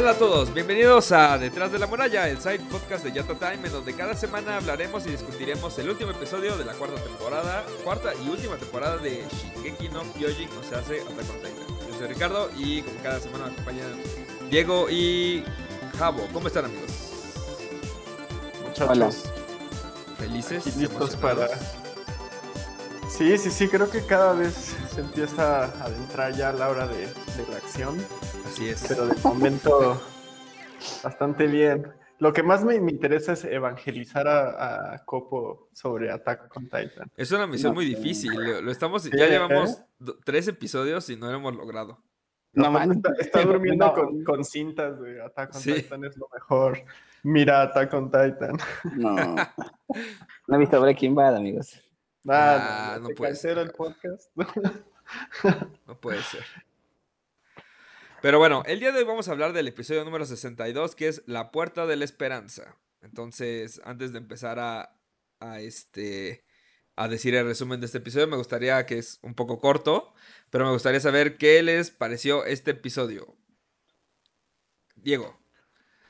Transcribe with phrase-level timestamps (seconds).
[0.00, 3.66] Hola a todos, bienvenidos a Detrás de la Muralla, el side podcast de Yata Time,
[3.66, 8.12] en donde cada semana hablaremos y discutiremos el último episodio de la cuarta temporada, cuarta
[8.14, 11.86] y última temporada de Shingeki no Kyojin, o sea, hace Attack on Titan.
[11.86, 13.92] Yo soy Ricardo y como cada semana me acompañan
[14.48, 15.44] Diego y
[15.98, 16.26] Javo.
[16.32, 16.90] ¿Cómo están amigos?
[18.68, 19.24] Muchachos.
[20.16, 20.66] ¿Felices?
[20.66, 21.46] y listos para.
[23.10, 24.54] Sí, sí, sí, creo que cada vez
[24.94, 27.96] se empieza a adentrar ya la hora de, de la acción,
[28.46, 28.84] Así es.
[28.88, 30.00] pero de momento
[31.02, 31.86] bastante bien.
[32.18, 37.10] Lo que más me, me interesa es evangelizar a, a Copo sobre Attack on Titan.
[37.16, 39.30] Es una misión No, muy difícil, lo, lo estamos, Sí, ya ¿eh?
[39.30, 42.02] llevamos do- tres episodios y no lo hemos logrado.
[42.52, 42.92] No man.
[42.92, 43.92] está, está durmiendo No.
[43.94, 45.72] con, con cintas de Attack on Sí.
[45.74, 46.82] Titan, es lo mejor.
[47.22, 48.56] Mira Attack on Titan.
[48.96, 49.36] No.
[50.46, 51.80] No he visto Breaking Bad, amigos.
[52.28, 53.58] Ah, Ah, no te puede ser.
[53.58, 54.30] el podcast.
[55.86, 56.44] No puede ser.
[58.22, 61.22] Pero bueno, el día de hoy vamos a hablar del episodio número 62, que es
[61.26, 62.76] La Puerta de la Esperanza.
[63.00, 64.94] Entonces, antes de empezar a,
[65.40, 66.44] a este
[66.96, 70.12] a decir el resumen de este episodio, me gustaría que es un poco corto,
[70.50, 73.34] pero me gustaría saber qué les pareció este episodio.
[74.96, 75.40] Diego.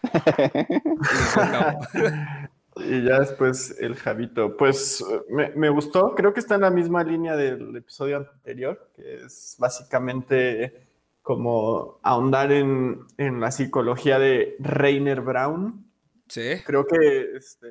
[2.85, 4.57] Y ya después el Javito.
[4.57, 9.25] Pues me, me gustó, creo que está en la misma línea del episodio anterior, que
[9.25, 10.89] es básicamente
[11.23, 15.87] como ahondar en, en la psicología de Rainer Brown.
[16.29, 16.63] Sí.
[16.65, 17.69] Creo que este,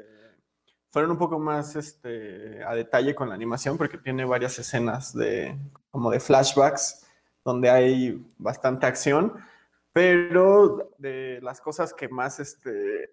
[0.89, 5.57] fueron un poco más este, a detalle con la animación, porque tiene varias escenas de,
[5.91, 7.05] como de flashbacks,
[7.43, 9.33] donde hay bastante acción,
[9.93, 13.11] pero de las cosas que más este,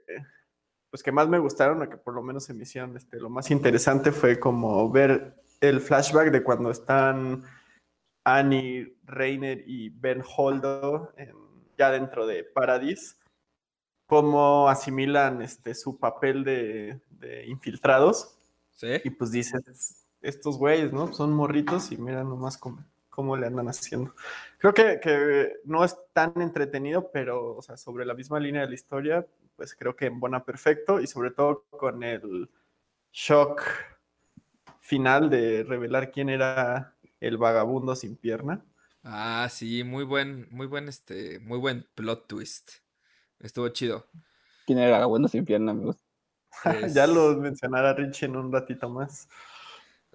[0.90, 3.28] pues que más me gustaron, o que por lo menos se me hicieron este, lo
[3.30, 7.42] más interesante fue como ver el flashback de cuando están
[8.24, 11.34] Annie, Reiner y Ben Holdo en-
[11.78, 13.18] ya dentro de Paradis,
[14.06, 18.32] cómo asimilan este, su papel de, de infiltrados
[18.74, 18.88] Sí.
[19.04, 21.12] y pues dices, estos güeyes, ¿no?
[21.12, 24.14] Son morritos y mira nomás cómo, cómo le andan haciendo.
[24.58, 28.68] Creo que, que no es tan entretenido, pero, o sea, sobre la misma línea de
[28.68, 29.26] la historia,
[29.56, 32.50] pues creo que en buena perfecto y sobre todo con el
[33.12, 33.62] shock
[34.80, 38.64] final de revelar quién era el vagabundo sin pierna.
[39.02, 42.70] Ah, sí, muy buen, muy buen, este, muy buen plot twist.
[43.40, 44.06] Estuvo chido.
[44.66, 45.96] ¿Quién era el vagabundo sin pierna, amigos?
[46.64, 49.28] Es- ya lo mencionará Richie en un ratito más.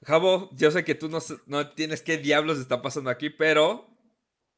[0.03, 3.87] Javo, yo sé que tú no, no tienes qué diablos está pasando aquí, pero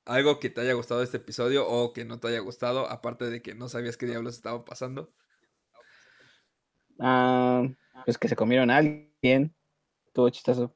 [0.06, 3.30] algo que te haya gustado de este episodio o que no te haya gustado, aparte
[3.30, 5.14] de que no sabías qué diablos estaba pasando.
[7.00, 7.64] Ah,
[8.06, 9.54] pues que se comieron a alguien.
[10.08, 10.76] Estuvo chistoso.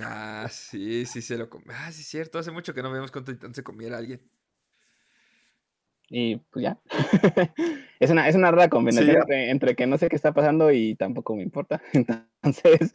[0.00, 1.68] Ah, sí, sí se lo comió.
[1.72, 2.38] Ah, sí, es cierto.
[2.38, 4.20] Hace mucho que no veíamos cuánto Titán se comiera a alguien.
[6.08, 6.78] Y pues ya.
[8.00, 9.16] es, una, es una rara combinación Sí.
[9.20, 11.80] entre, entre que no sé qué está pasando y tampoco me importa.
[11.92, 12.92] Entonces,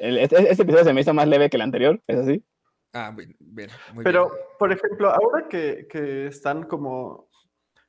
[0.00, 2.44] el- este, este episodio se me hizo más leve que el anterior, eso sí.
[2.92, 4.40] Ah, bien, bien, muy Pero, bien.
[4.58, 7.28] por ejemplo, ahora que, que están como.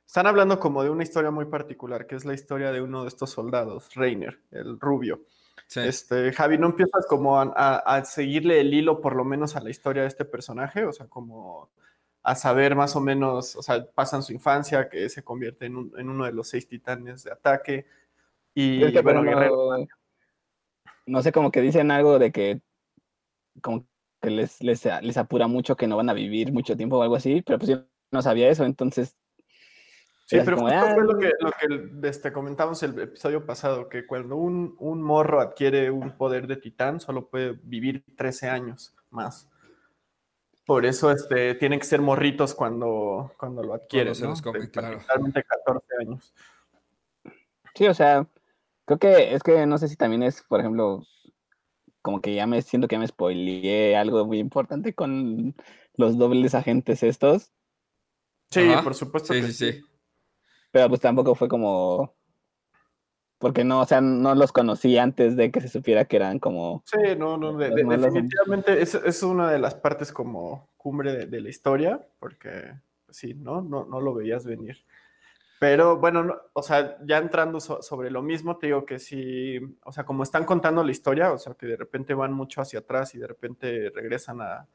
[0.06, 3.08] Están hablando como de una historia muy particular, que es la historia de uno de
[3.08, 5.20] estos soldados, Reiner, el rubio.
[5.66, 5.80] Sí.
[5.80, 9.60] Este, Javi, ¿no empiezas como a, a- a seguirle el hilo, por lo menos, a
[9.60, 10.86] la historia de este personaje?
[10.86, 11.70] O sea, como
[12.22, 15.92] a saber más o menos, o sea, pasan su infancia, que se convierte en, un-
[15.98, 17.86] en uno de los seis titanes de ataque.
[18.54, 19.76] Y Es que, bueno, Guerrero.
[19.78, 19.86] no,
[21.06, 22.62] no sé, como que dicen algo de que
[23.62, 23.86] como
[24.20, 27.16] que les, les, les apura mucho que no van a vivir mucho tiempo o algo
[27.16, 29.16] así, pero pues yo no sabía eso, entonces...
[30.26, 33.88] Sí, pero como, justo "Ah, fue lo que, lo que este, comentamos el episodio pasado,
[33.88, 38.94] que cuando un, un morro adquiere un poder de titán, solo puede vivir 13 años
[39.08, 39.48] más.
[40.66, 44.30] Por eso este, tienen que ser morritos cuando, cuando lo adquieren, se ¿no?
[44.30, 44.96] los comen, claro.
[44.98, 46.34] Particularmente 14 años.
[47.74, 48.26] Sí, o sea,
[48.84, 51.04] creo que es que no sé si también es, por ejemplo,
[52.02, 55.54] como que ya me siento que ya me spoileé algo muy importante con
[55.94, 57.52] los dobles agentes estos,
[58.50, 58.82] Sí, Ajá.
[58.82, 59.80] por supuesto Sí, que sí, sí.
[60.70, 62.14] pero pues tampoco fue como...
[63.38, 66.82] Porque no, o sea, no los conocí antes de que se supiera que eran como...
[66.86, 71.26] Sí, no, no, de- de- definitivamente es, es una de las partes como cumbre de,
[71.26, 72.72] de la historia, porque
[73.06, 73.60] pues sí, ¿no?
[73.60, 74.78] No, no lo veías venir.
[75.60, 79.58] Pero bueno, no- o sea, ya entrando so- sobre lo mismo, te digo que sí,
[79.84, 82.78] o sea, como están contando la historia, o sea, que de repente van mucho hacia
[82.80, 84.68] atrás y de repente regresan a-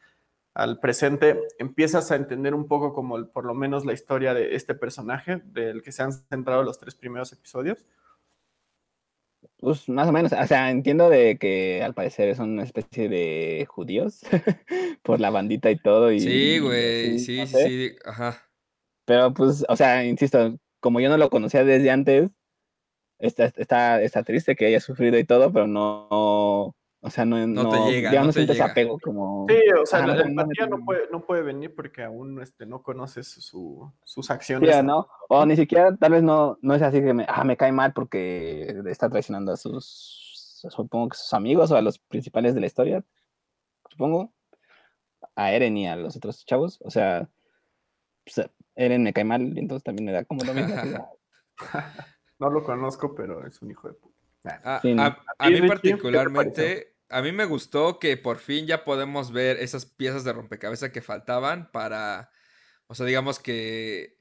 [0.55, 4.55] al presente, empiezas a entender un poco como el- por lo menos la historia de
[4.55, 7.85] este personaje, del que se han centrado los tres primeros episodios.
[9.57, 13.65] Pues más o menos, o sea, entiendo de que al parecer son una especie de
[13.69, 14.21] judíos
[15.03, 16.11] por la bandita y todo.
[16.11, 17.19] Y, Sí, güey.
[17.19, 17.67] Sí, no sí, sé.
[17.67, 17.95] sí.
[18.05, 18.43] Ajá.
[19.05, 22.29] Pero pues, o sea, insisto, como yo no lo conocía desde antes,
[23.17, 27.63] está, está, está triste que haya sufrido y todo, pero no, o sea, no, No
[27.63, 28.69] no, te llega, ya no no, te sientes llega.
[28.69, 29.45] apego como...
[29.47, 30.83] Sí, o sea, la empatía no.
[30.83, 34.83] puede, no puede venir porque aún este, no conoces su, sus Sí, acciones.
[34.83, 35.07] ¿no?
[35.29, 37.93] O ni siquiera, tal vez no, no es así que me, ah, me cae mal
[37.93, 42.67] porque está traicionando a sus, supongo que sus amigos o a los principales de la
[42.67, 43.05] historia,
[43.89, 44.33] supongo,
[45.33, 47.29] a Eren y a los otros chavos, o sea,
[48.75, 50.75] Eren me cae mal, y entonces también me da como lo mismo.
[50.81, 51.09] que, ah,
[52.39, 54.17] No lo conozco, pero es un hijo de puta.
[54.43, 54.59] Nah.
[54.63, 55.01] A, Sí, no.
[55.03, 59.31] a- a ¿A ti, mí particularmente, a mí me gustó que por fin ya podemos
[59.31, 62.31] ver esas piezas de rompecabezas que faltaban para,
[62.87, 64.17] o sea, digamos que,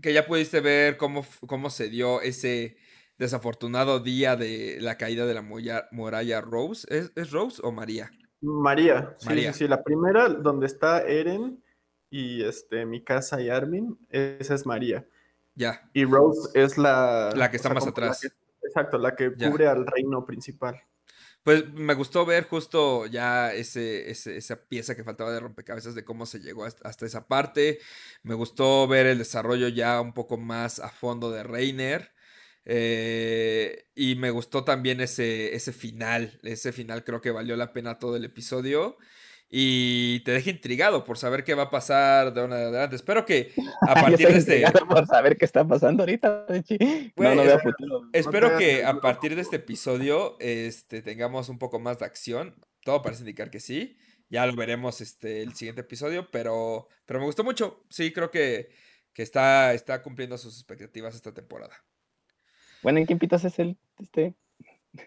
[0.00, 2.76] que ya pudiste ver cómo, cómo se dio ese
[3.18, 6.86] desafortunado día de la caída de la muralla, muralla Rose.
[6.88, 8.10] ¿Es, es Rose o María?
[8.40, 9.52] María, sí, María.
[9.52, 11.62] sí, sí, la primera donde está Eren
[12.10, 15.06] y este, Mikasa y Armin, esa es María.
[15.54, 17.32] Ya, Y Rose es la...
[17.34, 18.20] La que está más la atrás.
[18.20, 18.28] que-
[18.66, 19.50] exacto, la que Ya.
[19.50, 20.80] cubre al reino principal.
[21.42, 26.04] Pues me gustó ver justo ya ese, ese- esa pieza que faltaba de rompecabezas de
[26.04, 27.78] cómo se llegó hasta, hasta esa parte.
[28.22, 32.12] Me gustó ver el desarrollo ya un poco más a fondo de Reiner.
[32.70, 36.38] eh, y me gustó también ese, ese final.
[36.42, 38.98] Ese final creo que valió la pena todo el episodio.
[39.50, 42.96] Y te deja intrigado por saber qué va a pasar de ahora en adelante.
[42.96, 44.64] Espero que a partir de este.
[44.86, 47.12] por saber qué está pasando ahorita, Richie.
[47.16, 48.02] Güey, no, no veo es- futuro.
[48.12, 52.54] Espero que a partir de este episodio este, tengamos un poco más de acción.
[52.84, 53.96] Todo parece indicar que sí.
[54.28, 57.84] Ya lo veremos este, el siguiente episodio, pero, pero me gustó mucho.
[57.88, 58.68] Sí, creo que,
[59.14, 61.74] que está, está cumpliendo sus expectativas esta temporada.
[62.82, 64.34] Bueno, ¿en qué invitas es el, este,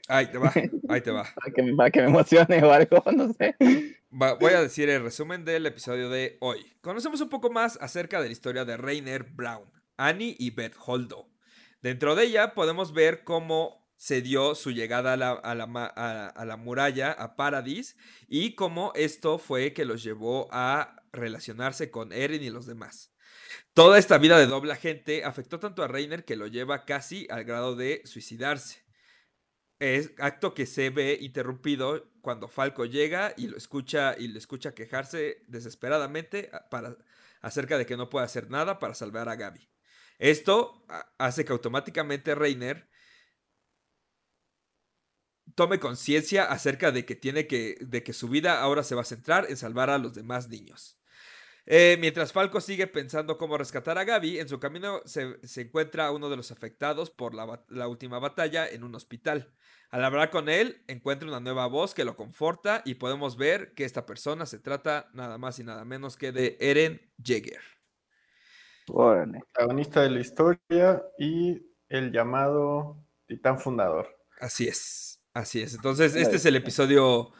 [0.07, 0.51] Ahí te va,
[0.89, 1.23] ahí te va.
[1.35, 3.55] para que, para que me emocione o algo, no sé?
[4.13, 6.73] Voy a decir el resumen del episodio de hoy.
[6.81, 11.29] Conocemos un poco más acerca de la historia de Rainer Brown, Annie y Beth Holdo.
[11.81, 17.95] Dentro de ella podemos ver cómo se dio su llegada a la muralla, a Paradis,
[18.27, 23.13] y cómo esto fue que los llevó a relacionarse con Eren y los demás.
[23.73, 27.45] Toda esta vida de doble agente afectó tanto a Reiner que lo lleva casi al
[27.45, 28.83] grado de suicidarse.
[29.81, 34.75] Es acto que se ve interrumpido cuando Falco llega y lo escucha y le escucha
[34.75, 36.97] quejarse desesperadamente a- para,
[37.41, 39.67] acerca de que no puede hacer nada para salvar a Gaby.
[40.19, 40.85] Esto
[41.17, 42.87] hace que automáticamente Reiner
[45.55, 49.05] tome conciencia acerca de que tiene que de que su vida ahora se va a
[49.05, 51.00] centrar en salvar a los demás niños.
[51.65, 56.07] Eh, mientras Falco sigue pensando cómo rescatar a Gaby, en su camino se, se encuentra
[56.07, 59.53] a uno de los afectados por la, la última batalla en un hospital.
[59.91, 63.83] Al hablar con él, encuentra una nueva voz que lo conforta y podemos ver que
[63.83, 67.61] esta persona se trata nada más y nada menos que de Eren Jaeger.
[68.87, 69.39] Órale.
[69.53, 74.07] Protagonista de la historia y el llamado Titán Fundador.
[74.39, 75.75] Así es, así es.
[75.75, 77.31] Entonces, este es el episodio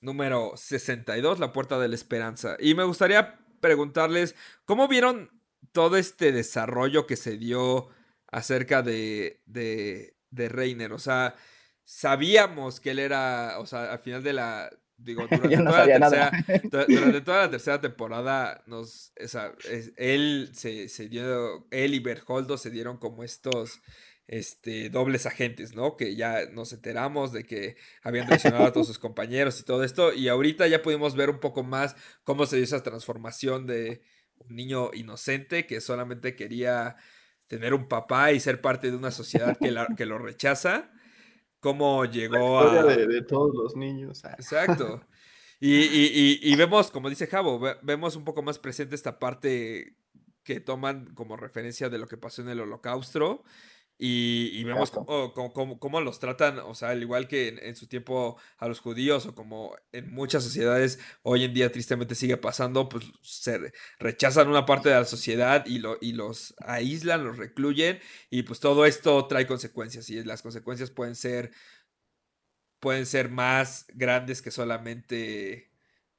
[0.00, 2.56] número 62, La Puerta de la Esperanza.
[2.58, 4.34] Y me gustaría preguntarles,
[4.64, 5.30] ¿cómo vieron
[5.72, 7.88] todo este desarrollo que se dio
[8.28, 10.92] acerca de, de, de Reiner?
[10.92, 11.34] O sea,
[11.84, 15.98] sabíamos que él era, o sea, al final de la, digo, durante no toda la
[16.10, 16.30] tercera,
[16.86, 21.94] du- durante toda la tercera temporada, nos, o sea, es- él se, se dio, él
[21.94, 23.80] y Berholdo se dieron como estos
[24.32, 25.96] este, dobles agentes, ¿no?
[25.96, 30.12] Que ya nos enteramos de que habían traicionado a todos sus compañeros y todo esto.
[30.12, 34.02] Y ahorita ya pudimos ver un poco más cómo se dio esa transformación de
[34.36, 36.94] un niño inocente que solamente quería
[37.48, 40.92] tener un papá y ser parte de una sociedad que, la- que lo rechaza.
[41.58, 42.84] Cómo llegó a...
[42.84, 44.24] de, de todos los niños.
[44.24, 44.34] ah.
[44.38, 45.04] Exacto.
[45.62, 49.18] Y, y- y- y vemos, como dice Javo, ve- vemos un poco más presente esta
[49.18, 49.94] parte
[50.42, 53.44] que toman como referencia de lo que pasó en el holocausto.
[54.02, 57.86] Y, y vemos cómo, cómo- los tratan, o sea, al igual que en, en su
[57.86, 62.88] tiempo a los judíos, o como en muchas sociedades hoy en día tristemente sigue pasando,
[62.88, 67.36] pues se re- rechazan una parte de la sociedad y, lo, y los aíslan, los
[67.36, 71.50] recluyen, y pues todo esto trae consecuencias, y las consecuencias pueden ser
[72.78, 75.70] pueden ser más grandes que solamente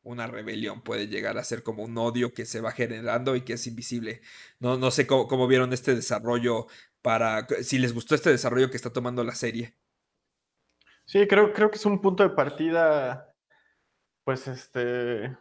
[0.04, 0.82] una rebelión.
[0.84, 4.22] Puede llegar a ser como un odio que se va generando y que es invisible.
[4.60, 6.68] No, no sé cómo, cómo vieron este desarrollo
[7.02, 7.48] para.
[7.64, 9.76] Si les gustó este desarrollo que está tomando la serie.
[11.06, 13.34] Sí, creo, creo que es un punto de partida,
[14.24, 15.36] pues, este,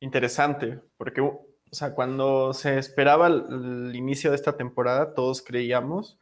[0.00, 6.18] interesante, porque, o sea, cuando se esperaba el, el inicio de esta temporada, todos creíamos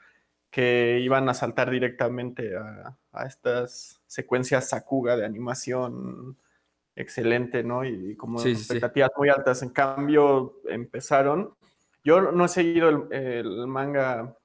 [0.51, 6.39] que iban a saltar directamente a, a estas secuencias Sakuga de animación
[6.95, 7.85] excelente, ¿no?
[7.85, 8.61] Y, como Sí, sí, sí.
[8.63, 9.63] expectativas muy altas.
[9.63, 11.55] En cambio, empezaron
[12.03, 14.37] Yo no he seguido el, manga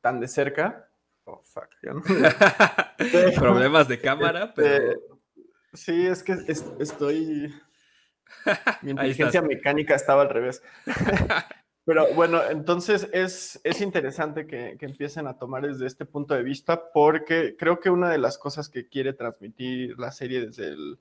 [0.00, 0.88] tan de cerca.
[1.24, 1.68] Oh, fuck.
[3.36, 5.00] Problemas de cámara, este, pero...
[5.72, 6.32] Sí, es que
[6.78, 7.54] estoy...
[8.82, 10.62] Mi inteligencia mecánica estaba al revés.
[11.84, 16.42] Pero bueno, entonces es, es interesante que, que, empiecen a tomar desde este punto de
[16.42, 20.98] vista porque creo que una de las cosas que quiere transmitir la serie desde el,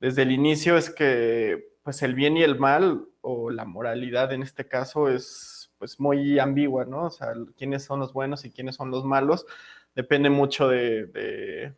[0.00, 4.42] desde el inicio es que pues el bien y el mal o la moralidad en
[4.42, 7.04] este caso es pues muy ambigua, ¿no?
[7.06, 9.46] O sea, quiénes son los buenos y quiénes son los malos
[9.94, 11.74] depende mucho de, de,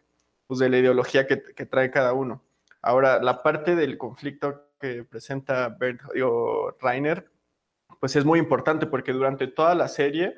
[0.46, 2.42] pues de la ideología que, que, trae cada uno.
[2.82, 7.30] Ahora, la parte del conflicto que presenta Bert o Rainer
[8.00, 10.36] pues es muy importante porque durante toda la serie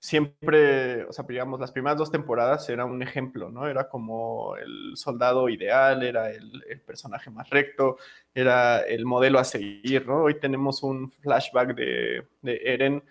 [0.00, 3.66] siempre, o sea, digamos, las primeras dos temporadas era un ejemplo, ¿no?
[3.66, 7.98] Era como el soldado ideal, era el, personaje más recto,
[8.34, 10.24] era el modelo a seguir, ¿no?
[10.24, 13.02] Hoy tenemos un flashback de, Eren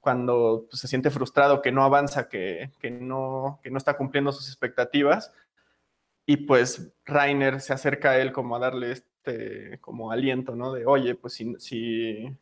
[0.00, 4.48] cuando pues, se siente frustrado, que no avanza, que, no, que no está cumpliendo sus
[4.48, 5.32] expectativas.
[6.26, 10.72] Y pues Rainer se acerca a él como a darle este como aliento, ¿no?
[10.72, 12.36] De, oye, pues si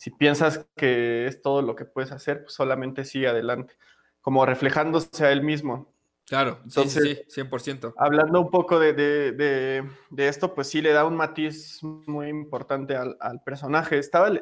[0.00, 3.74] si piensas que es todo lo que puedes hacer, pues solamente sigue adelante,
[4.22, 5.92] como reflejándose a él mismo.
[6.26, 7.92] Claro, Entonces, sí, sí, 100%.
[7.98, 9.84] Hablando un poco de,
[10.16, 13.98] esto, pues sí le da un matiz muy importante al, personaje.
[13.98, 14.32] Estaba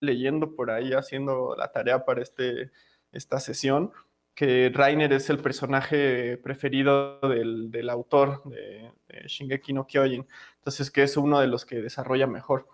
[0.00, 2.72] leyendo por ahí, haciendo la tarea para este,
[3.12, 3.92] esta sesión,
[4.34, 8.90] que Rainer es el personaje preferido del, del autor de,
[9.28, 10.26] Shingeki no Kyojin.
[10.56, 12.66] Entonces, que es uno de los que desarrolla mejor.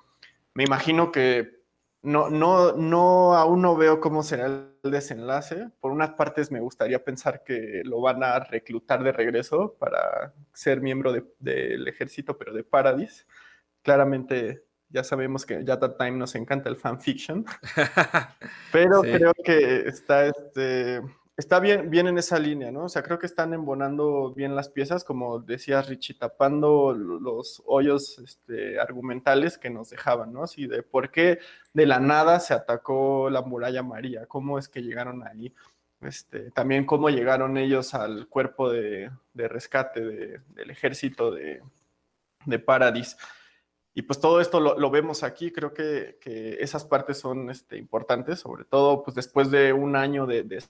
[0.54, 1.63] Me imagino que
[2.04, 5.70] no, no, no, aún no veo cómo será el desenlace.
[5.80, 10.82] Por unas partes me gustaría pensar que lo van a reclutar de regreso para ser
[10.82, 13.26] miembro del ejército, pero de Paradis.
[13.82, 17.44] Claramente ya sabemos que ya Time nos encanta el fanfiction,
[18.72, 21.00] pero creo que está este,
[21.36, 22.84] está bien, bien en esa línea, ¿no?
[22.84, 28.18] O sea, creo que están embonando bien las piezas, como decía Richie, tapando los hoyos
[28.18, 30.44] este, argumentales que nos dejaban, ¿no?
[30.44, 31.40] Así de por qué
[31.72, 35.52] de la nada se atacó la muralla María, cómo es que llegaron ahí.
[36.00, 41.62] Este, también cómo llegaron ellos al cuerpo de, rescate del ejército de,
[42.44, 43.16] de Paradis.
[43.94, 46.18] Y pues todo esto lo, vemos aquí, creo que,
[46.60, 50.62] esas partes son este, importantes, sobre todo pues después de un año de, de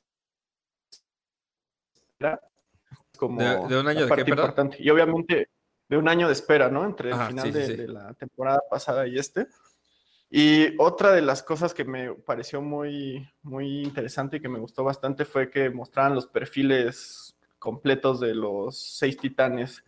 [3.19, 4.77] como de, un año de qué, importante.
[4.81, 5.49] Y obviamente
[5.89, 6.85] de un año de espera, ¿no?
[6.85, 9.47] Entre el final de, la temporada pasada y este.
[10.31, 14.83] Y otra de las cosas que me pareció muy, muy interesante y que me gustó
[14.83, 19.85] bastante fue que mostraran los perfiles completos de los seis titanes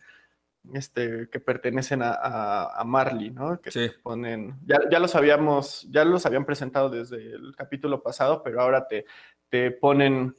[0.73, 3.59] este, que pertenecen a, Marley, ¿no?
[3.59, 8.41] Que se ponen, ya, ya, los habíamos, ya los habían presentado desde el capítulo pasado,
[8.43, 9.05] pero ahora te,
[9.49, 10.35] te ponen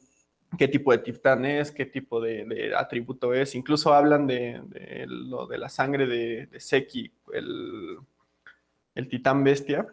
[0.57, 3.55] qué tipo de titán es, qué tipo de, atributo es.
[3.55, 4.62] Incluso hablan de,
[5.07, 7.99] lo de la sangre de, Seki, el,
[8.95, 9.87] el, titán bestia.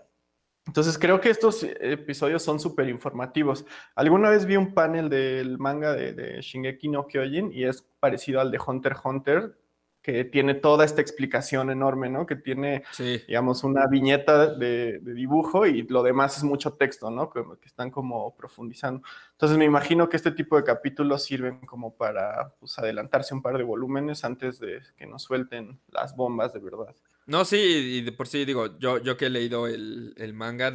[0.67, 3.65] Entonces creo que estos episodios son súper informativos.
[3.95, 8.51] Alguna vez vi un panel del manga de, Shingeki no Kyojin y es parecido al
[8.51, 9.57] de Hunter x Hunter,
[10.05, 12.27] que tiene toda esta explicación enorme, ¿no?
[12.27, 17.31] Que tiene, digamos, una viñeta de, dibujo y lo demás es mucho texto, ¿no?
[17.31, 19.01] Que, están como profundizando.
[19.31, 23.57] Entonces me imagino que este tipo de capítulos sirven como para pues, adelantarse un par
[23.57, 26.95] de volúmenes antes de que nos suelten las bombas de verdad.
[27.25, 30.71] No, sí, y de por sí digo, yo, yo que he leído el, manga,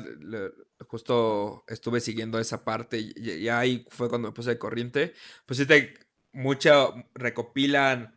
[0.88, 5.14] justo estuve siguiendo esa parte y, ahí fue cuando me puse de corriente.
[5.46, 5.94] Pues sí, te,
[6.32, 8.16] mucho recopilan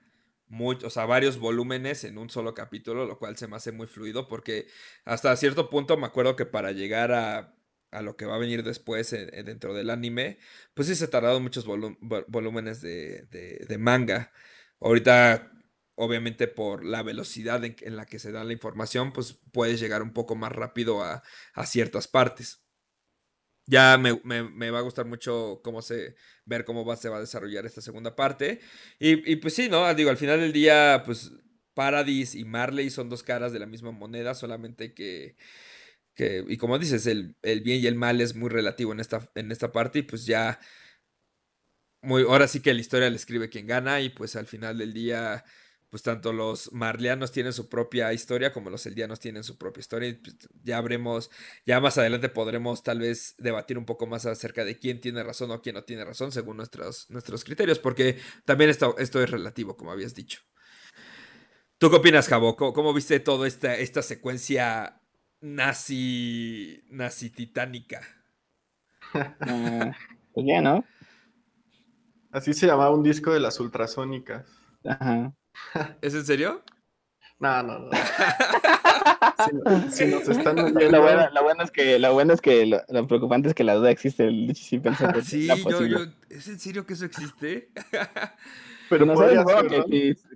[0.50, 4.28] o sea, varios volúmenes en un solo capítulo, lo cual se me hace muy fluido
[4.28, 4.68] porque
[5.06, 7.56] hasta cierto punto me acuerdo que para llegar a,
[7.92, 10.40] a lo que va a venir después dentro del anime,
[10.74, 13.24] pues sí se tardado muchos volúmenes de,
[13.68, 14.32] de, manga.
[14.80, 15.52] Ahorita,
[15.96, 20.02] obviamente por la velocidad en, en, la que se da la información, pues puedes llegar
[20.04, 21.24] un poco más rápido a,
[21.54, 22.63] a ciertas partes
[23.66, 26.16] ya me, va a gustar mucho cómo se,
[26.46, 28.60] ver cómo se va a desarrollar esta segunda parte.
[29.00, 29.94] Y, pues sí, ¿no?
[29.96, 31.32] Digo, al final del día, pues
[31.74, 35.36] Paradis y Marley son dos caras de la misma moneda, solamente que,
[36.16, 39.52] que y como dices, el, bien y el mal es muy relativo en esta, en
[39.52, 40.60] esta parte y pues ya,
[42.02, 44.94] muy, ahora sí que la historia le escribe quien gana y pues al final del
[44.94, 45.46] día
[45.94, 50.10] pues tanto los marlianos tienen su propia historia como los eldianos tienen su propia historia.
[50.10, 51.30] Y pues, ya habremos,
[51.68, 55.52] ya más adelante podremos tal vez debatir un poco más acerca de quién tiene razón
[55.52, 59.78] o quién no tiene razón según nuestros, nuestros criterios, porque también esto, esto es relativo,
[59.78, 60.40] como habías dicho.
[61.78, 62.56] ¿Tú qué opinas, Jabo?
[62.56, 65.00] ¿Cómo, viste toda esta, esta secuencia
[65.42, 68.02] nazi, nazi titánica?
[69.14, 69.92] Ah,
[70.34, 70.84] pues ya, ¿no?
[72.32, 74.48] Así se llamaba un disco de las ultrasónicas.
[74.84, 75.36] Ajá.
[76.02, 76.64] ¿Es en serio?
[77.40, 77.90] No, no, no.
[79.90, 82.66] si, si nos están Lo oyendo, bueno, lo bueno es que, lo bueno es que
[82.66, 84.28] lo, lo preocupante es que la duda existe.
[84.28, 84.82] El sí
[85.70, 85.98] yo, yo,
[86.30, 87.70] ¿es en serio que eso existe?
[88.90, 89.44] pero no ser,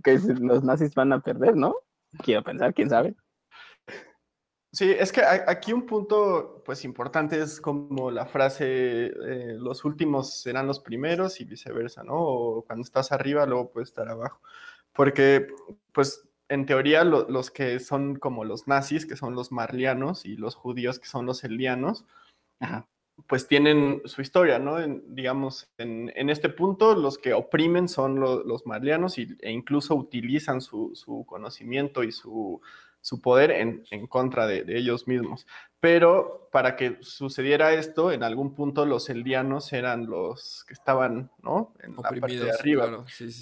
[0.04, 1.76] que, los nazis van a perder, ¿no?
[2.24, 3.16] Quiero pensar, quién sabe.
[4.74, 10.42] Sí, es que aquí un punto pues importante es como la frase eh, los últimos
[10.42, 12.16] serán los primeros y viceversa, ¿no?
[12.16, 14.42] O cuando estás arriba luego puedes estar abajo.
[14.98, 15.48] Porque
[15.94, 20.36] pues en teoría lo- los que son como los nazis, que son los marlianos, y
[20.36, 22.04] los judíos, que son los elianos,
[22.60, 22.88] Ajá.
[23.28, 24.80] pues tienen su historia, ¿no?
[24.80, 29.52] En- digamos, en, en este punto los que oprimen son lo- los marlianos y, e
[29.52, 32.62] incluso utilizan su, su conocimiento y su,
[33.02, 35.46] su poder en, en contra de, de ellos mismos.
[35.80, 41.74] Pero para que sucediera esto, en algún punto los eldianos eran los que estaban, ¿no?
[41.84, 42.84] En la parte de Oprimidos, arriba.
[42.88, 43.06] claro.
[43.08, 43.42] Sí, sí,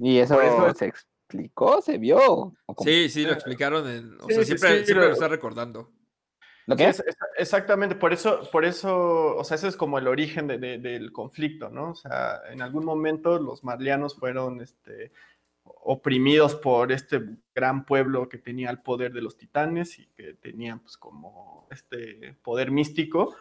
[0.00, 1.80] ¿Y eso, Por eso- se explicó?
[1.82, 2.54] ¿Se vio?
[2.82, 4.14] Sí, sí, lo explicaron en.
[4.20, 5.90] O Sí, sea, siempre, sí, siempre lo lo- está recordando.
[6.66, 10.46] ¿Lo es- es- exactamente, por eso, por eso, o sea, ese es como el origen
[10.46, 11.90] de- de- del conflicto, ¿no?
[11.90, 15.12] O sea, en algún momento los marlianos fueron este,
[15.64, 17.20] oprimidos por este
[17.54, 22.34] gran pueblo que tenía el poder de los titanes y que tenía pues como este
[22.42, 23.34] poder místico,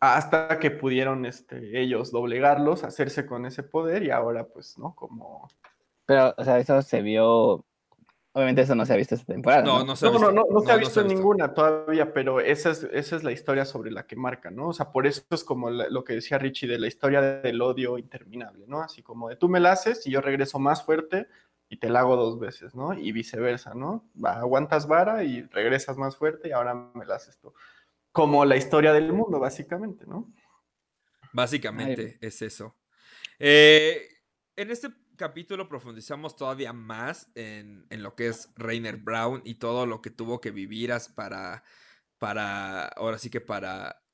[0.00, 4.94] hasta que pudieron este, ellos doblegarlos, hacerse con ese poder y ahora pues, ¿no?
[4.94, 5.48] Como...
[6.06, 7.64] Pero, o sea, eso se vio.
[8.36, 9.62] Obviamente, eso no se ha visto esta temporada.
[9.62, 10.32] No, No, no se ha No, visto.
[10.32, 11.14] no, no, no se ha visto visto.
[11.16, 14.68] ninguna todavía, pero esa es, esa es la historia sobre la que marca, ¿no?
[14.68, 17.62] O sea, por eso es como la- lo que decía Richie de la historia del
[17.62, 18.82] odio interminable, ¿no?
[18.82, 21.28] Así como de tú me la haces y yo regreso más fuerte
[21.68, 22.92] y te la hago dos veces, ¿no?
[22.92, 24.04] Y viceversa, ¿no?
[24.24, 27.54] Aguantas vara y regresas más fuerte y ahora me la haces tú.
[28.14, 30.32] Como la historia del mundo, básicamente, ¿no?
[31.32, 32.76] Básicamente es eso.
[33.40, 34.08] Eh,
[34.54, 39.84] en este capítulo profundizamos todavía más en, en lo que es Rainer Brown y todo
[39.84, 41.64] lo que tuvo que vivir para,
[42.18, 44.04] para, ahora sí que para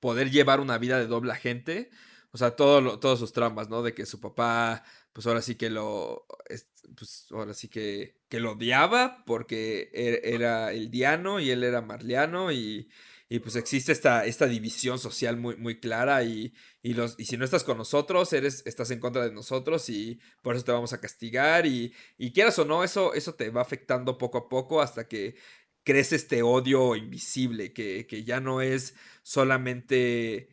[0.00, 1.88] poder llevar una vida de doble agente.
[2.30, 3.82] O sea, todo lo- todos sus traumas, ¿no?
[3.82, 4.84] De que su papá,
[5.14, 10.20] pues ahora sí que lo, es- pues ahora sí que, que lo odiaba porque er-
[10.34, 12.90] era el diano y él era marliano y,
[13.28, 17.36] y pues existe esta, esta división social muy, muy clara y, y, los, y si
[17.36, 20.92] no estás con nosotros, eres, estás en contra de nosotros y por eso te vamos
[20.92, 24.82] a castigar y, y quieras o no, eso, eso te va afectando poco a poco
[24.82, 25.36] hasta que
[25.84, 30.48] crece este odio invisible que, que ya no es solamente,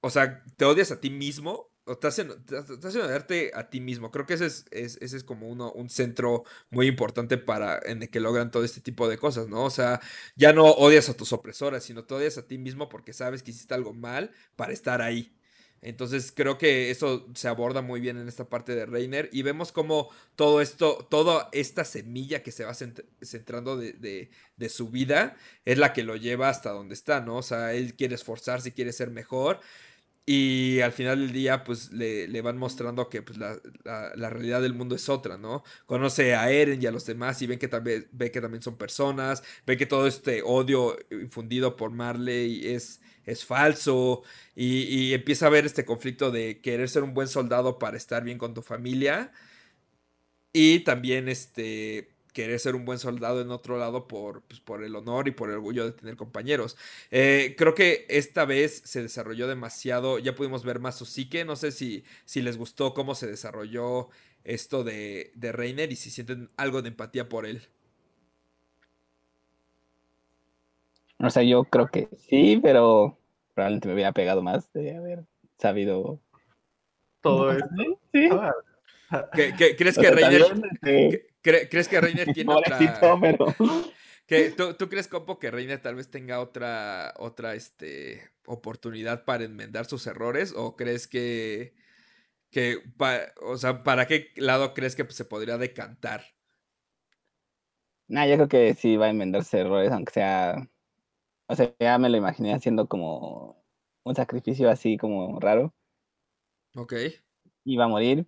[0.00, 1.71] o sea, te odias a ti mismo.
[1.84, 4.12] O te hacen, te hacen odiarte a ti mismo.
[4.12, 8.02] Creo que ese es, es- ese es como uno, un centro muy importante para en
[8.02, 9.64] el que logran todo este tipo de cosas, ¿no?
[9.64, 10.00] O sea,
[10.36, 13.50] ya no odias a tus opresoras, sino te odias a ti mismo porque sabes que
[13.50, 15.34] hiciste algo mal para estar ahí.
[15.84, 19.72] Entonces creo que eso se aborda muy bien en esta parte de Reiner y vemos
[19.72, 24.90] como todo esto, toda esta semilla que se va cent- centrando de, de- de su
[24.90, 27.38] vida es la que lo lleva hasta donde está, ¿no?
[27.38, 29.58] O sea, él quiere esforzarse, quiere ser mejor
[30.24, 34.62] y al final del día pues le, le van mostrando que pues, la, la- realidad
[34.62, 35.64] del mundo es otra, ¿no?
[35.86, 38.76] Conoce a Eren y a los demás y ven que también, ve que también son
[38.78, 44.22] personas, ve que todo este odio infundido por Marley es, es falso
[44.54, 48.22] y, y empieza a ver este conflicto de querer ser un buen soldado para estar
[48.24, 49.32] bien con tu familia
[50.52, 54.94] y también este querer ser un buen soldado en otro lado por, pues, por el
[54.96, 56.76] honor y por el orgullo de tener compañeros.
[57.10, 61.56] Eh, creo que esta vez se desarrolló demasiado, ya pudimos ver más su psique, no
[61.56, 64.08] sé si, si les gustó cómo se desarrolló
[64.44, 67.62] esto de, de Reiner y si sienten algo de empatía por él.
[71.18, 73.16] O sea, yo creo que sí, pero
[73.54, 75.24] probablemente me hubiera pegado más de haber
[75.58, 76.18] sabido.
[77.20, 77.68] Todo esto.
[78.12, 78.28] Sí.
[78.32, 80.42] Ah, ¿Qué- qué- ¿Crees O que Reiner...
[80.48, 83.20] también, este, cre- ¿Crees que Reiner tiene pobrecito, otra...
[83.20, 83.54] pero.
[84.26, 89.44] que- ¿tú, tú crees, Compo, que Reiner tal vez tenga otra, otra este, oportunidad para
[89.44, 90.54] enmendar sus errores?
[90.56, 91.74] ¿O crees que...
[92.50, 96.24] que pa- o sea, ¿para qué lado crees que se podría decantar?
[98.08, 100.68] Nah, yo creo que sí va a enmendarse errores, aunque sea.
[101.46, 103.64] O sea, ya me lo imaginé haciendo como
[104.04, 105.74] un sacrificio así como raro.
[106.74, 106.94] Ok.
[107.64, 108.26] Iba a morir,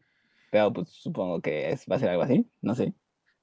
[0.50, 2.94] pero pues supongo que es- va a ser algo así, no sé.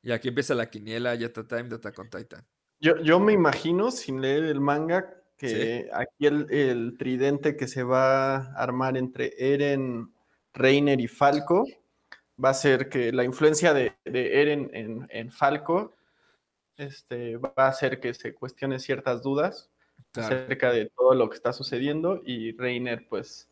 [0.03, 2.45] Y aquí empieza la quiniela, Yata Time de Attack on Titan.
[2.79, 7.83] Yo, yo me imagino, sin leer el manga, que aquí el, el tridente que se
[7.83, 10.13] va a armar entre Eren,
[10.53, 11.65] Reiner y Falco
[12.43, 15.93] va a ser que la influencia de, de Eren en, en Falco
[16.77, 19.71] este, va a hacer que se cuestione ciertas dudas
[20.15, 23.49] acerca de todo lo que está sucediendo y Reiner, pues,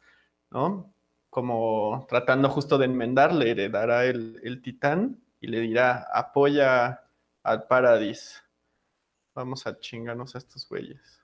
[0.52, 0.94] ¿no?
[1.30, 7.02] Como tratando justo de enmendar, le heredará el, el titán y le dirá, apoya
[7.44, 8.44] al Paradis.
[9.34, 11.22] Vamos a chingarnos a estos güeyes.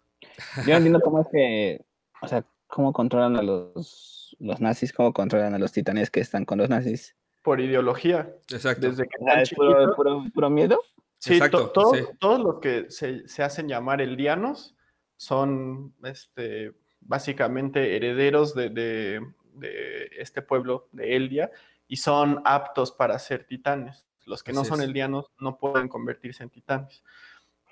[0.66, 1.86] Yo no entiendo cómo es que,
[2.22, 6.46] o sea, cómo controlan a los, los nazis, cómo controlan a los titanes que están
[6.46, 7.16] con los nazis.
[7.44, 8.34] Por ideología.
[8.52, 8.88] Exacto.
[8.90, 9.96] Desde que Ah, están ¿Es puro, chiquitos.
[9.96, 10.82] puro- puro miedo?
[11.20, 12.04] Sí, Exacto, to- todos, sí.
[12.20, 14.76] todos los que se, se hacen llamar eldianos
[15.18, 19.22] son este, básicamente herederos de, de-
[19.54, 21.52] de este pueblo de Eldia
[21.88, 24.06] y son aptos para ser titanes.
[24.26, 24.88] Los que no son es.
[24.88, 27.04] eldianos no pueden convertirse en titanes.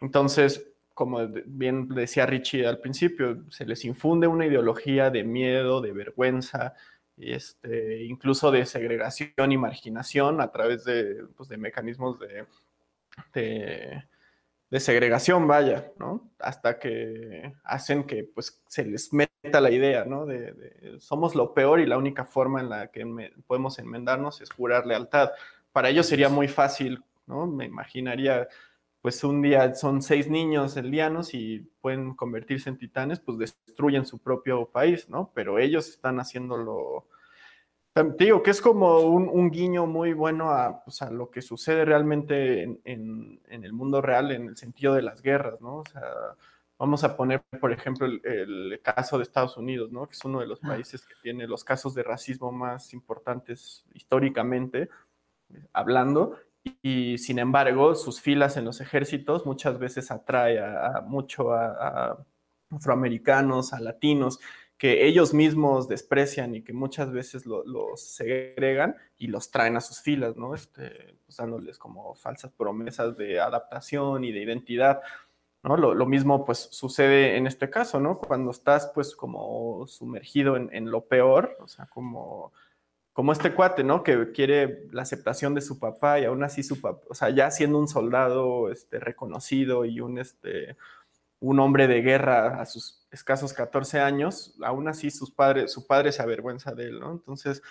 [0.01, 5.91] Entonces, como bien decía Richie al principio, se les infunde una ideología de miedo, de
[5.91, 6.75] vergüenza,
[7.15, 12.45] y este, incluso de segregación y marginación a través de, pues, de mecanismos de,
[13.33, 14.03] de,
[14.73, 16.31] de segregación, vaya, ¿no?
[16.39, 20.25] Hasta que hacen que pues se les meta la idea, ¿no?
[20.25, 23.05] De, de, somos lo peor y la única forma en la que
[23.45, 25.29] podemos enmendarnos es jurar lealtad.
[25.71, 27.45] Para ellos sería muy fácil, ¿no?
[27.45, 28.47] Me imaginaría,
[28.99, 34.17] pues un día son seis niños eldianos y pueden convertirse en titanes, pues destruyen su
[34.17, 35.31] propio país, ¿no?
[35.35, 37.05] Pero ellos están haciéndolo
[37.93, 41.41] te digo que es como un, un guiño muy bueno a, pues, a lo que
[41.41, 45.77] sucede realmente en, en- en el mundo real en el sentido de las guerras, ¿no?
[45.77, 46.01] O sea,
[46.79, 50.07] vamos a poner, por ejemplo, el, el caso de Estados Unidos, ¿no?
[50.07, 54.89] Que es uno de los países que tiene los casos de racismo más importantes históricamente
[55.53, 56.37] eh, hablando.
[56.63, 61.51] Y, y, sin embargo, sus filas en los ejércitos muchas veces atrae a, a mucho
[61.53, 62.25] a, a
[62.71, 64.39] afroamericanos, a latinos,
[64.83, 69.79] que ellos mismos desprecian y que muchas veces lo- los segregan y los traen a
[69.79, 70.53] sus filas, ¿no?
[70.53, 74.99] Este, pues, dándoles como falsas promesas de adaptación y de identidad,
[75.63, 75.77] ¿no?
[75.77, 78.19] Lo, lo mismo pues sucede en este caso, ¿no?
[78.19, 82.51] Cuando estás pues como sumergido en, en lo peor, o sea, como,
[83.13, 84.03] como este cuate, ¿no?
[84.03, 87.49] Que quiere la aceptación de su papá y aún así su papá, o sea, ya
[87.51, 90.75] siendo un soldado este, reconocido y un, este,
[91.45, 96.13] un hombre de guerra a sus escasos 14 años, aún así sus padres, su padre
[96.13, 97.11] se avergüenza de él, ¿no?
[97.11, 97.61] Entonces,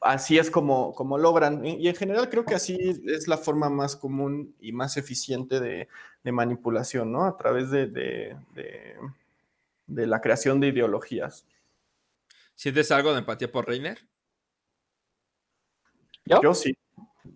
[0.00, 3.94] así es como, como logran, y en general creo que así es la forma más
[3.94, 5.88] común y más eficiente de,
[6.24, 7.24] de manipulación, ¿no?
[7.26, 8.96] A través de, de- de-
[9.86, 11.46] de la creación de ideologías.
[12.56, 13.98] ¿Sientes algo de empatía por Reiner?
[16.24, 16.42] ¿Yo?
[16.42, 16.76] Yo sí,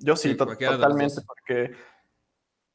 [0.00, 1.24] yo sí, to- totalmente, dos.
[1.24, 1.74] porque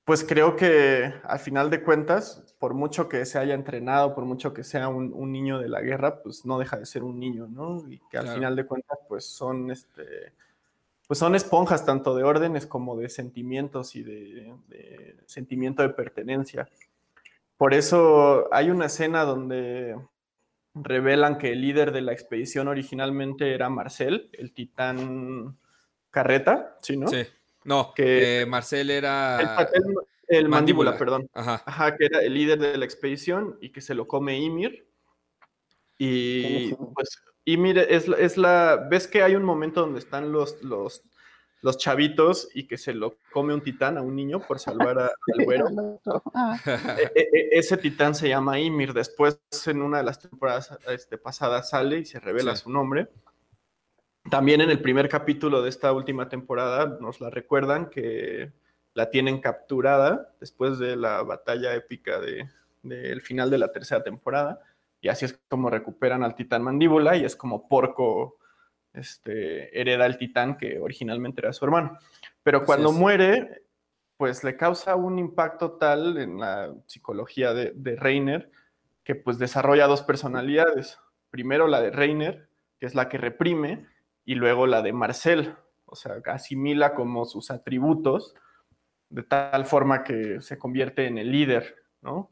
[0.05, 4.53] pues creo que al final de cuentas, por mucho que se haya entrenado, por mucho
[4.53, 7.47] que sea un, un niño de la guerra, pues no deja de ser un niño,
[7.47, 7.79] ¿no?
[7.89, 8.35] Y que al Claro.
[8.37, 10.31] final de cuentas, pues son este,
[11.07, 16.69] pues son esponjas tanto de órdenes como de sentimientos y de, de sentimiento de pertenencia.
[17.57, 19.97] Por eso hay una escena donde
[20.75, 25.57] revelan que el líder de la expedición originalmente era Marcel, el titán
[26.11, 27.07] carreta, ¿sí, no?
[27.07, 27.23] Sí.
[27.65, 29.39] No, Que- eh, Marcel era.
[29.41, 29.95] El, el-
[30.27, 30.97] el mandíbula, Mandíbula.
[30.97, 31.29] perdón.
[31.33, 31.61] Ajá.
[31.65, 34.87] Ajá, que era el líder de la expedición y que se lo come Ymir.
[35.97, 38.87] Y pues Ymir es, es la...
[38.89, 41.03] ¿Ves que hay un momento donde están los, los,
[41.61, 45.11] los chavitos y que se lo come un titán a un niño por salvar a-
[45.37, 45.67] al güero?
[46.65, 48.93] E- e- e- ese titán se llama Ymir.
[48.93, 52.63] Después, en una de las temporadas este, pasadas, sale y se revela Sí.
[52.63, 53.07] su nombre.
[54.29, 58.51] También en el primer capítulo de esta última temporada nos la recuerdan que
[58.93, 62.49] la tienen capturada después de la batalla épica de-
[62.81, 64.59] del final de la tercera temporada.
[65.01, 68.37] Y así es como recuperan al titán mandíbula y es como Porco
[68.93, 71.97] este, hereda el titán que originalmente era su hermano.
[72.41, 73.63] Pero cuando muere,
[74.17, 78.49] pues le causa un impacto tal en la psicología de, de Reiner
[79.03, 80.97] que pues desarrolla dos personalidades.
[81.29, 82.47] Primero la de Reiner,
[82.79, 83.85] que es la que reprime,
[84.25, 88.35] y luego la de Marcel, o sea, asimila como sus atributos
[89.09, 92.31] de tal forma que se convierte en el líder, ¿no?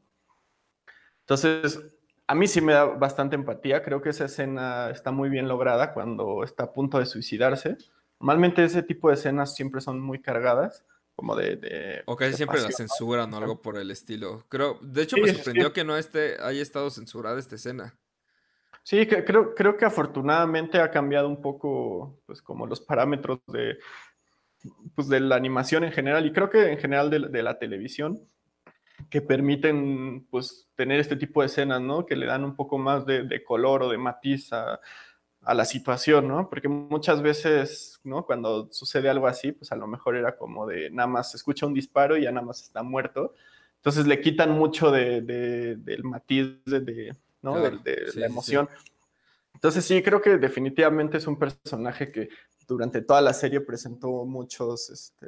[1.22, 1.80] Entonces,
[2.28, 5.94] a mí sí me da bastante empatía, creo que esa escena está muy bien lograda
[5.94, 7.78] cuando está a punto de suicidarse.
[8.20, 11.58] Normalmente ese tipo de escenas siempre son muy cargadas, como de...
[11.58, 14.46] de O casi siempre la censuran o algo por el estilo.
[14.50, 15.74] Creo, de hecho, Sí, me sorprendió sí.
[15.74, 17.98] que no esté, haya estado censurada esta escena.
[18.84, 23.78] Sí, creo, creo que afortunadamente ha cambiado un poco, pues, como los parámetros de,
[24.96, 28.20] pues, de la animación en general, y creo que en general de, de la televisión,
[29.10, 32.06] que permiten, pues, tener este tipo de escenas, ¿no?
[32.06, 34.80] Que le dan un poco más de, de color o de matiz a,
[35.44, 36.50] a la situación, ¿no?
[36.50, 38.26] Porque muchas veces, ¿no?
[38.26, 41.68] Cuando sucede algo así, pues a lo mejor era como de nada más se escucha
[41.68, 43.34] un disparo y ya nada más está muerto,
[43.78, 47.54] Entonces le quitan mucho de, de- del matiz de- ¿no?
[47.54, 48.70] Claro, de, de sí, la sí, emoción.
[49.54, 52.30] Entonces sí, creo que definitivamente es un personaje que
[52.68, 55.28] durante toda la serie presentó muchos, este,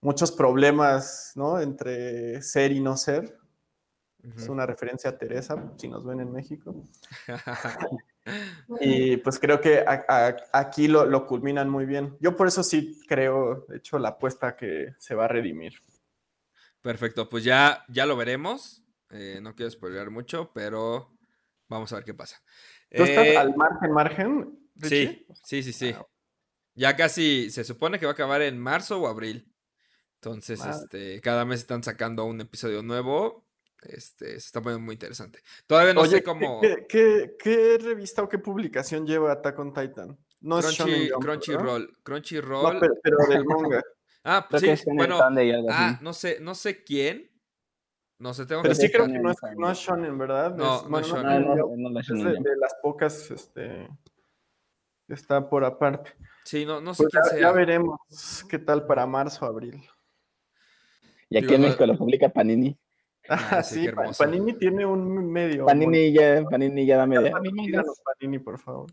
[0.00, 1.60] muchos problemas, ¿no?
[1.60, 3.38] Entre ser y no ser.
[4.36, 6.74] Es una referencia a Teresa, si nos ven en México.
[8.80, 12.16] Y pues creo que a- a- aquí lo, lo culminan muy bien.
[12.18, 15.74] Yo por eso sí creo, de hecho, la apuesta que se va a redimir.
[16.82, 18.82] Perfecto, pues ya, ya lo veremos.
[19.10, 21.16] Eh, no quiero spoilear mucho, pero
[21.68, 22.42] vamos a ver qué pasa.
[22.90, 24.58] ¿Tú estás Eh, al margen, margen?
[24.82, 25.94] sí, sí, sí, sí.
[26.74, 29.50] Ya casi se supone que va a acabar en marzo o abril.
[30.20, 30.72] Entonces, Madre.
[30.82, 33.46] este, cada mes están sacando un episodio nuevo.
[33.82, 35.40] Este, se está poniendo muy interesante.
[35.66, 36.60] Todavía no Oye, sé ¿qué- cómo.
[36.60, 40.18] ¿qué, qué, qué revista o qué publicación lleva Attack on Titan?
[40.40, 41.22] No Crunchy, Jump.
[41.24, 41.98] Crunchyroll.
[42.02, 42.74] Crunchyroll.
[42.74, 43.82] No, pero, pero del manga.
[44.28, 45.20] Ah, Creo sí, bueno.
[45.70, 47.30] Ah, no sé, no sé quién.
[48.18, 50.54] No sé, tengo Pero que sí Creo que no es, Shonen, no es Shonen, ¿verdad?
[50.56, 51.42] No, Es- no es No, Shonen.
[51.42, 52.42] no, Jump no, no, es no, de, no.
[52.42, 53.88] de las pocas, este,
[55.06, 56.12] que está por aparte.
[56.44, 57.40] Sí, no, no sé Pues quién ya, sea.
[57.40, 57.98] ya veremos
[58.48, 59.82] qué tal para marzo, abril.
[61.28, 62.76] Y aquí Digo, en México lo publica Panini.
[63.28, 63.90] Ah, sí, sí.
[64.16, 65.66] Panini tiene un medio.
[65.66, 68.86] Panini ya, Panini ya dame de Patrocínanos, Panini, por favor.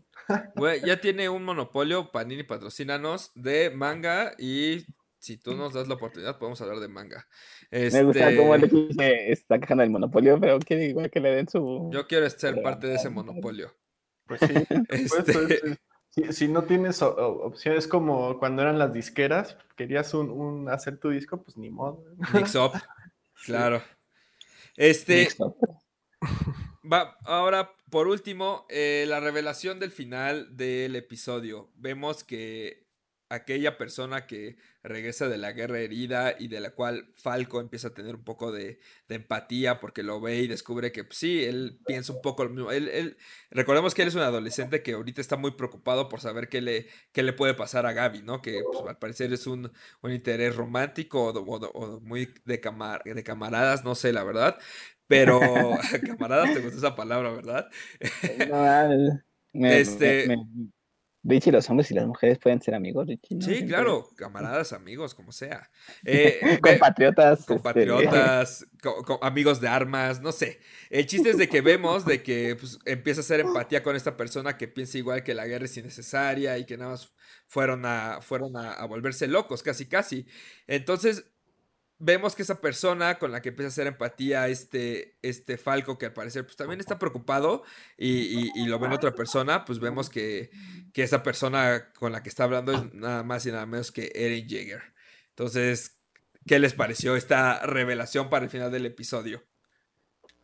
[0.56, 4.84] Güey, ya tiene un monopolio, Panini patrocínanos, de manga y
[5.24, 7.26] si tú nos das la oportunidad podemos hablar de manga.
[7.70, 11.20] Me gusta Este, cómo el equipo se está quejando del monopolio, pero quiere igual que
[11.20, 11.88] le den su...
[11.92, 13.74] Yo quiero ser Pero- parte de ese monopolio.
[14.26, 14.46] Pues sí.
[14.88, 15.78] pues, Este, pues,
[16.10, 21.08] si, si no tienes opciones como cuando eran las disqueras, querías un, un- hacer tu
[21.10, 22.04] disco, pues ni modo.
[22.34, 22.72] Mix up,
[23.46, 23.82] claro.
[24.76, 25.56] Este, Mixto.
[26.92, 31.70] Va, ahora, por último, eh, la revelación del final del episodio.
[31.76, 32.83] Vemos que
[33.34, 37.94] aquella persona que regresa de la guerra herida y de la cual Falco empieza a
[37.94, 41.80] tener un poco de, de empatía porque lo ve y descubre que pues, sí, él
[41.86, 42.70] piensa un poco lo mismo.
[42.72, 43.16] Él, él-
[43.50, 46.88] recordemos que él es un adolescente que ahorita está muy preocupado por saber qué le,
[47.12, 48.42] qué le puede pasar a Gaby, ¿no?
[48.42, 53.84] Que pues, al parecer es un, un interés romántico o, muy de, camar- de camaradas,
[53.84, 54.58] no sé, la verdad.
[55.06, 55.40] Pero,
[56.18, 57.70] camaradas, te gusta esa palabra, ¿verdad?
[58.48, 58.88] No, ah,
[59.52, 60.70] me- Este- me- me-
[61.26, 63.36] Richie, los hombres y las mujeres pueden ser amigos, Richie.
[63.36, 63.40] ¿no?
[63.46, 65.70] Sí, claro, camaradas, amigos, como sea.
[66.04, 67.40] Eh, Compatriotas.
[67.40, 70.60] este, compatriotas, co- co- amigos de armas, no sé.
[70.90, 74.16] El chiste es de que vemos de que pues, empieza a hacer empatía con esta
[74.16, 77.12] persona que piensa igual que la guerra es innecesaria y que nada más
[77.46, 80.26] fueron a, fueron a, a volverse locos, casi casi.
[80.66, 81.24] Entonces,
[82.04, 86.06] vemos que esa persona con la que empieza a hacer empatía, este, este Falco, que
[86.06, 87.62] al parecer pues también está preocupado
[87.96, 90.50] y, y- y lo ve en otra persona, pues vemos que,
[90.92, 94.12] que esa persona con la que está hablando es nada más y nada menos que
[94.14, 94.82] Eren Jaeger.
[95.30, 95.98] Entonces,
[96.46, 99.42] ¿qué les pareció esta revelación para el final del episodio?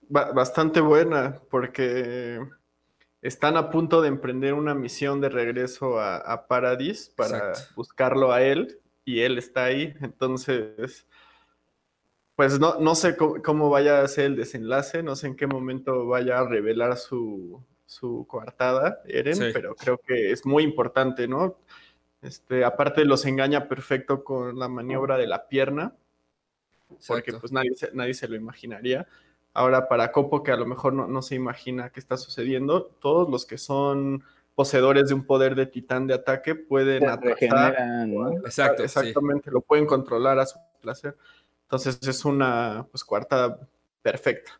[0.09, 2.40] Ba- bastante buena, porque
[3.23, 7.75] están a punto de emprender una misión de regreso a, a Paradis para Exacto.
[7.77, 9.94] buscarlo a él, y él está ahí.
[10.01, 11.07] Entonces,
[12.40, 15.46] pues no, no sé cómo, cómo vaya a ser el desenlace, no sé en qué
[15.46, 19.50] momento vaya a revelar su, su coartada, Eren, Sí.
[19.53, 21.59] pero creo que es muy importante, ¿no?
[22.22, 25.92] Este, aparte los engaña perfecto con la maniobra de la pierna,
[27.07, 29.07] porque pues nadie se, nadie se lo imaginaría.
[29.53, 33.29] Ahora para Copo, que a lo mejor no, no se imagina qué está sucediendo, todos
[33.29, 34.24] los que son
[34.55, 37.76] poseedores de un poder de titán de ataque pueden atrasar.
[38.46, 38.85] Exacto, sí.
[38.85, 41.14] Exactamente, lo pueden controlar a su placer.
[41.71, 43.61] Entonces es una pues coartada
[44.03, 44.51] perfecta.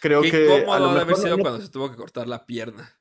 [0.00, 1.90] Creo Qué que a incómodo lo ha de haber mejor sido no- cuando se tuvo
[1.90, 2.96] que cortar la pierna.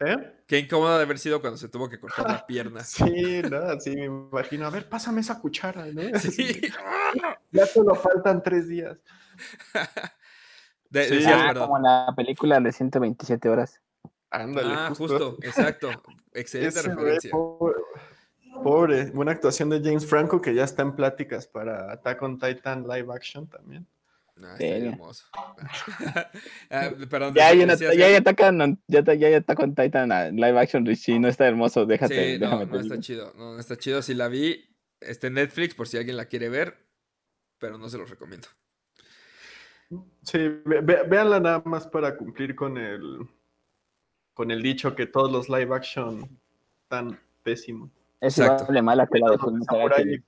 [0.00, 0.42] ¿Eh?
[0.48, 2.82] Qué incómodo de haber sido cuando se tuvo que cortar la pierna.
[2.84, 4.66] Sí, no, sí, me imagino.
[4.66, 6.02] A ver, pásame esa cuchara, ¿no?
[6.18, 6.60] Sí.
[7.52, 8.98] Ya solo faltan tres días.
[10.90, 11.14] De- Sí.
[11.14, 13.80] decías, Ah, como la película de 127 horas.
[14.30, 15.06] Ándale, Ah, justo.
[15.06, 15.90] justo, exacto.
[16.32, 17.30] Excelente Ese referencia.
[18.62, 19.10] Pobre.
[19.10, 23.12] buena actuación de James Franco que ya está en pláticas para Attack on Titan live
[23.14, 23.86] action también.
[24.42, 24.64] Ah, Sí.
[24.64, 25.24] está hermoso.
[26.70, 30.30] Ah, perdón, Ya hay, una, ya, ya atacan, ya, ya, ya está con Titan a
[30.30, 31.18] live action, Richie.
[31.18, 32.34] No está hermoso, déjate.
[32.34, 33.32] Sí, no, déjame no está chido.
[33.36, 34.00] No, no está chido.
[34.02, 34.64] Si la vi,
[35.00, 36.76] está en Netflix por si alguien la quiere ver,
[37.58, 38.48] pero no se los recomiendo.
[40.22, 43.28] Sí, ve- ve- véanla nada más para cumplir con el
[44.32, 46.26] con el dicho que todos los live action
[46.84, 47.90] están pésimos.
[48.22, 48.62] Es Exacto.
[48.62, 50.24] igual de mala que la de Samurai Alchemist.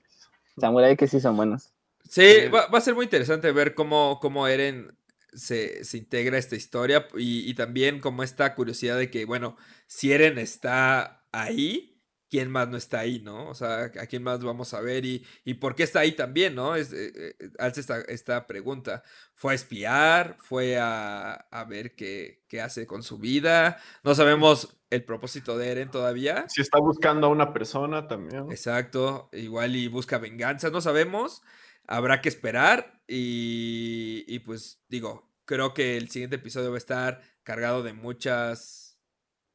[0.59, 1.71] Samurai que sí son buenos.
[2.03, 4.95] Sí, va, va a ser muy interesante ver cómo, cómo Eren
[5.33, 9.55] se, se integra a esta historia y, y también como esta curiosidad de que, bueno,
[9.87, 11.94] si Eren está ahí,
[12.29, 13.49] quién más no está ahí, ¿no?
[13.49, 16.55] O sea, a quién más vamos a ver y, y por qué está ahí también,
[16.55, 16.75] ¿no?
[16.75, 19.03] Es, eh, eh, alza esta, esta, pregunta.
[19.33, 20.37] ¿Fue a espiar?
[20.39, 23.77] ¿Fue a, a ver qué, qué, hace con su vida?
[24.03, 26.45] No sabemos el propósito de Eren todavía.
[26.49, 28.51] Si está buscando a una persona también.
[28.51, 31.41] Exacto, igual y busca venganza, no sabemos.
[31.87, 37.21] Habrá que esperar y, y pues digo, creo que el siguiente episodio va a estar
[37.43, 38.99] cargado de muchas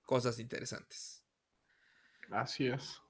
[0.03, 1.10] cosas interesantes.
[2.31, 3.01] Así es.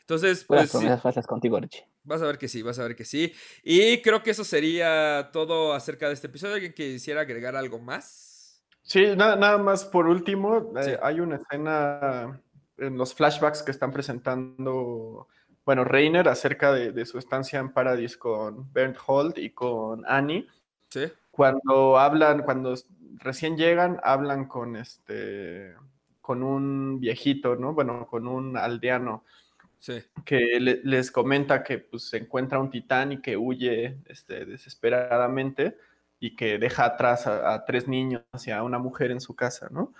[0.00, 0.70] Entonces, pues.
[0.70, 1.86] Promesas contigo, Archie.
[2.02, 3.32] Vas a ver que sí, vas a ver que sí.
[3.62, 6.54] Y creo que eso sería todo acerca de este episodio.
[6.54, 8.60] ¿Alguien quisiera agregar algo más?
[8.82, 10.72] Sí, nada, nada más por último.
[10.84, 12.40] Eh, hay una escena
[12.78, 15.28] en los flashbacks que están presentando,
[15.64, 20.48] bueno, Reiner acerca de, de su estancia en Paradise con Bernd Holt y con Annie.
[20.88, 21.04] Sí.
[21.30, 22.74] Cuando hablan, cuando
[23.18, 25.76] recién llegan, hablan con este
[26.20, 27.74] con un viejito, ¿no?
[27.74, 29.24] Bueno, con un aldeano.
[29.78, 30.02] Sí.
[30.24, 35.78] Que le, les comenta que pues, se encuentra un titán y que huye este, desesperadamente
[36.18, 39.68] y que deja atrás a, a, tres niños y a una mujer en su casa,
[39.70, 39.94] ¿no?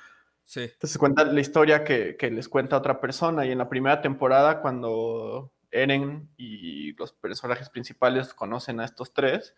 [0.45, 0.63] Sí.
[0.63, 4.61] Entonces cuenta la historia que, que, les cuenta otra persona y en la primera temporada
[4.61, 9.55] cuando Eren y los personajes principales conocen a estos tres,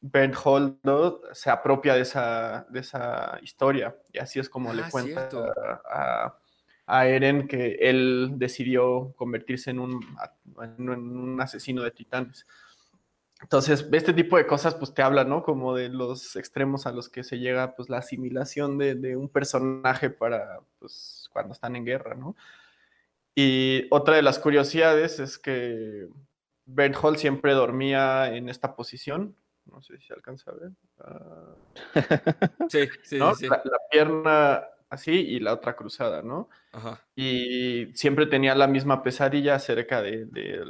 [0.00, 4.88] Ben Holdo se apropia de esa, de esa historia y así es como ah, le
[4.90, 5.28] cuenta
[5.90, 6.38] a,
[6.86, 10.00] a, Eren que él decidió convertirse en un,
[10.62, 12.46] en un, asesino de titanes.
[13.40, 15.42] Entonces, este tipo de cosas pues te habla, ¿no?
[15.42, 19.28] Como de los extremos a los que se llega pues la asimilación de, de un
[19.28, 22.36] personaje para pues cuando están en guerra, ¿no?
[23.34, 26.08] Y otra de las curiosidades es que
[26.66, 29.36] Ben Hall siempre dormía en esta posición,
[29.70, 30.70] no sé si se alcanza a ver.
[30.98, 32.68] Uh...
[32.68, 33.34] sí, sí, ¿no?
[33.34, 33.46] sí.
[33.48, 36.48] La, la, pierna así y la otra cruzada, ¿no?
[36.72, 37.00] Ajá.
[37.14, 40.64] Y siempre tenía la misma pesadilla acerca de, de,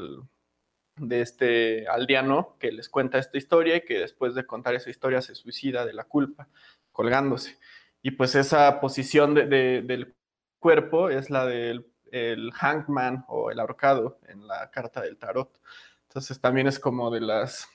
[0.96, 5.22] de, este aldeano que les cuenta esta historia y que después de contar esa historia
[5.22, 6.48] se suicida de la culpa,
[6.92, 7.58] colgándose.
[8.02, 10.14] Y pues esa posición de, del
[10.58, 15.61] cuerpo es la del el hangman o el ahorcado en la carta del tarot.
[16.08, 17.68] Entonces también es como de las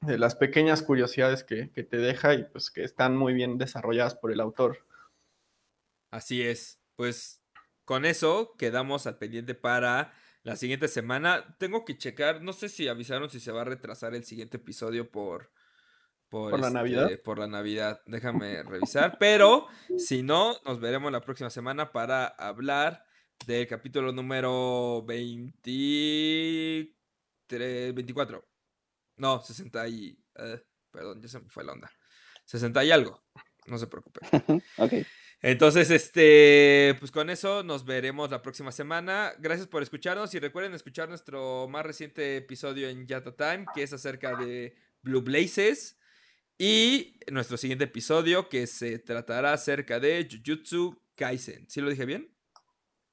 [0.00, 4.14] de las pequeñas curiosidades que, que, te deja y pues que están muy bien desarrolladas
[4.14, 4.86] por el autor.
[6.10, 6.80] Así es.
[6.96, 7.42] Pues
[7.84, 11.56] con eso quedamos al pendiente para la siguiente semana.
[11.58, 15.10] Tengo que checar, no sé si avisaron si se va a retrasar el siguiente episodio
[15.10, 15.50] por...
[16.28, 17.10] Por, ¿Por la este, Navidad.
[17.24, 19.18] Por la Navidad, déjame revisar.
[19.18, 19.66] Pero
[19.98, 23.04] si no, nos veremos la próxima semana para hablar
[23.46, 26.94] del capítulo número 23,
[27.94, 28.44] 24.
[29.20, 30.18] No, 60 y...
[30.36, 30.58] Uh,
[30.90, 31.90] perdón, ya se me fue la onda.
[32.46, 33.22] 60 y algo.
[33.66, 34.20] No se preocupe.
[34.78, 34.92] ok.
[35.42, 39.32] Entonces, este, pues con eso nos veremos la próxima semana.
[39.38, 43.92] Gracias por escucharnos y recuerden escuchar nuestro más reciente episodio en Yata Time, que es
[43.92, 45.98] acerca de Blue Blazes.
[46.58, 51.68] Y nuestro siguiente episodio, que se tratará acerca de Jujutsu Kaisen.
[51.70, 52.34] ¿Sí lo dije bien?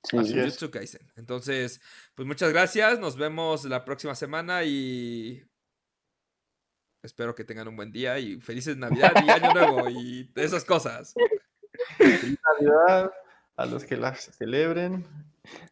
[0.03, 1.09] Sí, Jujutsu Kaisen.
[1.15, 1.79] Entonces,
[2.13, 2.99] pues muchas gracias.
[2.99, 5.45] Nos vemos la próxima semana y
[7.03, 11.13] Espero que tengan un buen día y felices Navidad y Año Nuevo y esas cosas.
[11.97, 13.11] Feliz Navidad
[13.55, 15.05] a los que las celebren.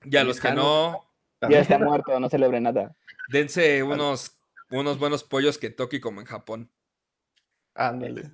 [0.03, 1.09] Y a los que no.
[1.49, 2.95] Ya está muerto, no celebre nada.
[3.29, 4.37] Dense unos,
[4.71, 6.71] unos buenos pollos Kentucky como en Japón.
[7.75, 8.31] Ándale.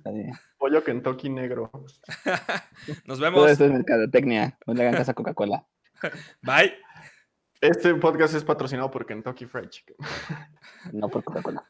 [0.56, 1.70] Pollo Kentucky negro.
[3.04, 3.40] Nos vemos.
[3.40, 4.56] Todo esto es mercadotecnia.
[4.66, 5.66] No le hagan caso a Coca-Cola.
[6.42, 6.74] Bye.
[7.60, 9.96] Este podcast es patrocinado por Kentucky Fried Chicken.
[10.92, 11.64] No por Coca-Cola.